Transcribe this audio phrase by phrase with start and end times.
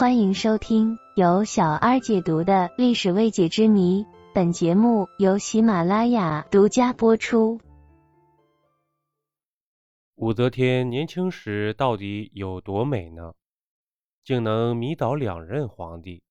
[0.00, 4.06] 欢迎收听由小二解读的历史未解之谜。
[4.34, 7.60] 本节目由喜马拉雅独家播出。
[10.14, 13.34] 武则天年轻时到底有多美呢？
[14.24, 16.22] 竟能迷倒两任皇帝。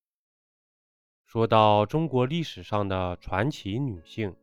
[1.28, 4.36] 说到中国历史上的传奇女性，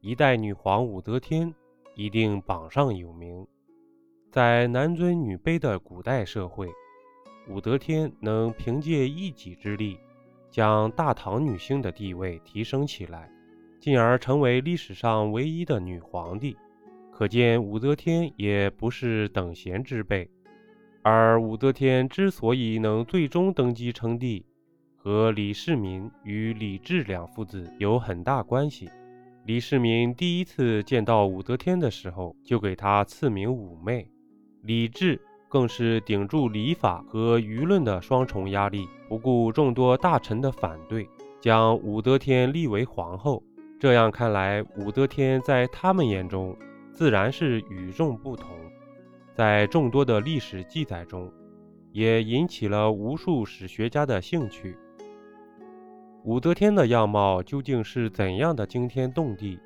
[0.00, 1.54] 一代女皇武则天
[1.94, 3.46] 一定榜上有名。
[4.32, 6.68] 在男尊女卑的古代社会，
[7.48, 9.98] 武则天能凭借一己之力，
[10.50, 13.30] 将大唐女性的地位提升起来，
[13.80, 16.56] 进而成为历史上唯一的女皇帝。
[17.10, 20.28] 可见武则天也不是等闲之辈。
[21.02, 24.44] 而武则天之所以能最终登基称帝，
[24.96, 28.90] 和李世民与李治两父子有很大关系。
[29.46, 34.04] 李世民第一次见到武则天的时候，就给她赐名武媚；
[34.62, 35.18] 李治。
[35.48, 41.08] 更是顶住礼法和舆论的双重压力，不顾众多大臣的反对，
[41.40, 43.42] 将武则天立为皇后。
[43.80, 46.56] 这样看来，武则天在他们眼中
[46.92, 48.50] 自然是与众不同。
[49.34, 51.32] 在众多的历史记载中，
[51.92, 54.76] 也引起了无数史学家的兴趣。
[56.24, 59.58] 武则天的样貌究竟是怎样的惊天动地，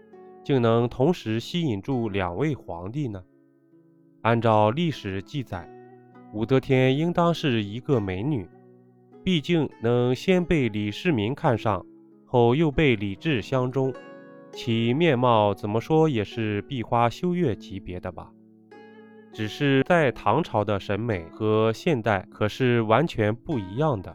[0.44, 3.24] 竟能同时吸引住两位皇帝呢？
[4.22, 5.68] 按照历史记载，
[6.32, 8.48] 武则天应当是一个美女，
[9.24, 11.84] 毕竟能先被李世民看上，
[12.24, 13.92] 后又被李治相中，
[14.52, 18.30] 其面貌怎么说也是壁花羞月级别的吧。
[19.32, 24.12] 只是在唐朝的审美和现代可是完全不一样的，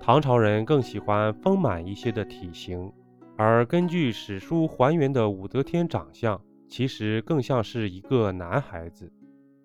[0.00, 2.90] 唐朝人更喜欢丰满一些的体型，
[3.36, 6.40] 而根据史书还原的武则天长相。
[6.72, 9.12] 其实更像是一个男孩子，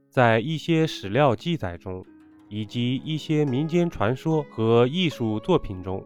[0.09, 2.05] 在一些史料记载中，
[2.49, 6.03] 以及一些民间传说和艺术作品中，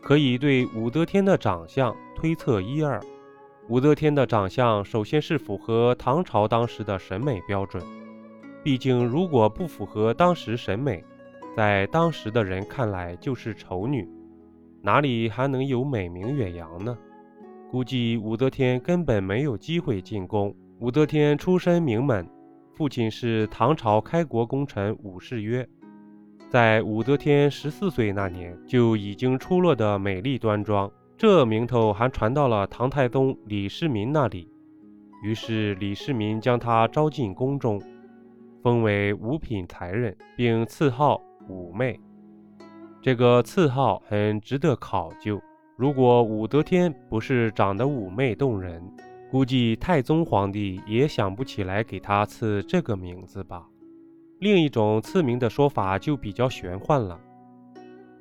[0.00, 2.98] 可以对武则天的长相推测一二。
[3.68, 7.84] 武则天的长相首先是符合唐朝当时的审美标准，
[8.64, 11.04] 毕竟如果不符合当时审美，
[11.54, 14.08] 在当时的人看来就是丑女，
[14.80, 16.96] 哪里还能有美名远扬呢？
[17.70, 20.54] 估计武则天根本没有机会进宫。
[20.78, 22.28] 武则天出身名门，
[22.74, 25.66] 父亲是唐朝开国功臣武士曰。
[26.48, 34.48] 在武则天十四岁那年就已经出落得美丽端庄，这名头还传到了唐太宗李世民那里。
[35.24, 37.82] 于是李世民将她招进宫中，
[38.62, 41.98] 封为五品才人，并赐号武媚。
[43.02, 45.40] 这个赐号很值得考究。
[45.76, 48.82] 如果武则天不是长得妩媚动人，
[49.30, 53.68] 估计太宗皇帝也想不起来给她赐这个名字吧。
[54.38, 57.20] 另一种赐名的说法就比较玄幻了。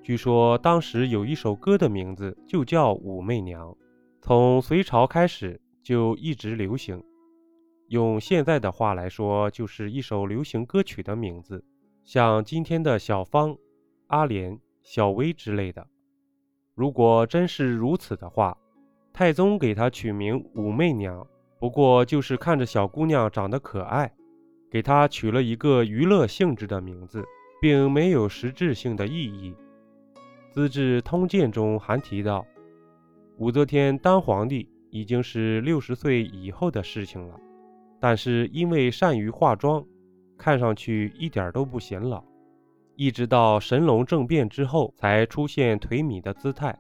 [0.04, 3.70] 据说当时有一首歌的名字就叫《武媚娘》，
[4.22, 7.02] 从隋朝开始就一直流行。
[7.88, 11.64] 用现在的话来说，就是一首流行歌曲的名字，
[12.04, 13.56] 像今天的小芳、
[14.08, 15.88] 阿莲、小薇之类的。
[16.76, 18.58] 如果真是如此的话，
[19.14, 21.26] 太宗给她取名武媚娘，
[21.58, 24.14] 不过就是看着小姑娘长得可爱，
[24.70, 27.24] 给她取了一个娱乐性质的名字，
[27.62, 29.56] 并没有实质性的意义。
[30.54, 32.46] 《资治通鉴》中还提到，
[33.38, 37.40] 武则天当皇帝已经是六十岁以后的事情了，
[38.02, 39.82] 但是因为善于化妆，
[40.38, 42.22] 看上去一点都不显老。
[42.96, 46.78] 一直到神龙政变之后，才出现颓靡的姿态。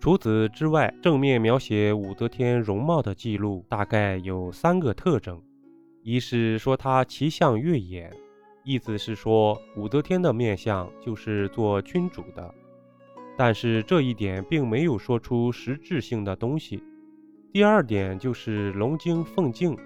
[0.00, 5.40] 除此之外，正面描写武则天容貌的记录大概有三个特征：
[6.02, 8.12] 一是说她奇相悦眼，
[8.64, 12.52] 意思是说武则天的面相就是做君主的，
[13.38, 16.82] 但是这一点并没有说出实质性的东西。
[17.52, 19.78] 第二点就是龙精凤颈，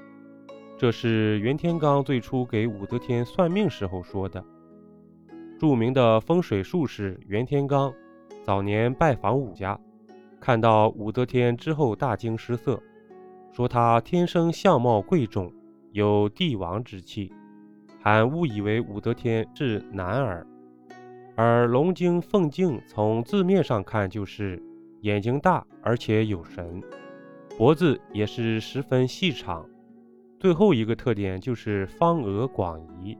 [0.78, 4.42] 这是袁天罡最初给武则天算命时候说的。
[5.58, 7.92] 著名的风水术士袁天罡
[8.44, 9.78] 早年拜访武家，
[10.38, 12.78] 看到武则天之后大惊失色，
[13.52, 15.50] 说她天生相貌贵重，
[15.92, 17.32] 有帝王之气，
[18.02, 20.46] 还误以为武则天是男儿。
[21.34, 24.62] 而龙精凤颈从字面上看就是
[25.00, 26.82] 眼睛大而且有神，
[27.56, 29.66] 脖子也是十分细长，
[30.38, 33.16] 最后一个特点就是方额广仪。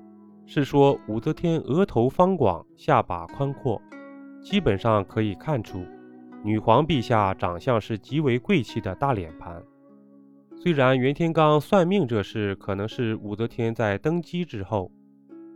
[0.47, 3.83] 是说武则天额头方广，下巴宽阔，
[4.41, 5.85] 基本上可以看出，
[6.45, 9.61] 女皇陛下长相是极为贵气的大脸盘。
[10.57, 14.91] 虽然袁天罡算命这事可能是武则天在登基之后，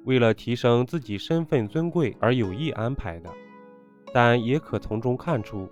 [0.05, 3.31] 为了提升自己身份尊贵而有意安排的。
[4.13, 5.69] 但也可从中看出，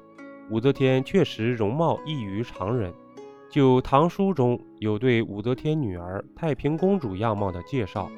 [0.49, 2.93] 武则天确实容貌异于常人。
[3.50, 8.09] 就《唐书》中有对武则天女儿太平公主样貌的介绍，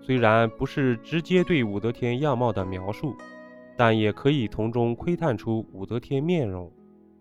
[0.00, 3.14] 虽然不是直接对武则天样貌的描述，
[3.76, 6.70] 但也可以从中窥探出武则天面容。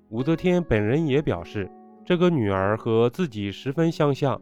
[0.09, 1.69] 武则天本人也表示，
[2.03, 4.41] 这个女儿和自己十分相像。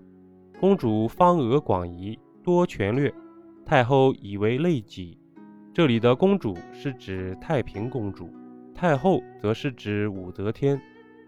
[0.59, 3.13] 公主方额广仪，多权略，
[3.65, 5.17] 太后以为类己。
[5.73, 8.29] 这里的公主是指太平公主，
[8.73, 10.81] 太后则是指武则天。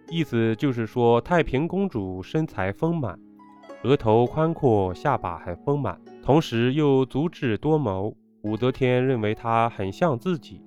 [0.10, 3.20] 意思就是说，太平公主身材丰满，
[3.84, 6.00] 额头宽阔，下巴很丰满，
[6.30, 8.16] 同时又足智多谋。
[8.44, 10.62] 武则天认为她很像自己。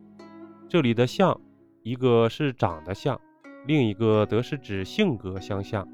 [0.68, 1.40] 这里的像，
[1.84, 3.16] 一个是长得像，
[3.64, 5.86] 另一个则是指性格相像。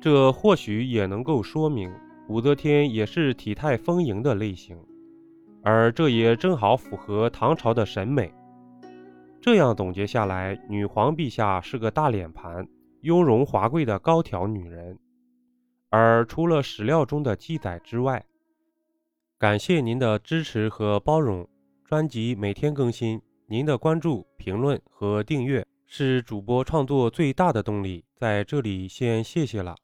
[0.00, 1.92] 这或许也能够说明
[2.28, 4.78] 武则天也是体态丰盈的类型，
[5.64, 8.32] 而这也正好符合唐朝的审美。
[9.40, 12.64] 这样总结下来，女皇陛下是个大脸盘。
[13.00, 14.96] 雍容华贵的高挑女人，
[15.88, 18.24] 而除了史料中的记载之外，
[19.40, 21.48] 感谢您的支持和包容。
[21.86, 29.74] 专辑每天更新，您的关注、评论和订阅是主播创作最大的动力，在这里先谢谢了。